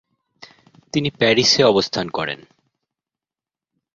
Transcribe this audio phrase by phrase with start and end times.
[0.93, 2.39] তিনি প্যারিসে অবস্থান করেন।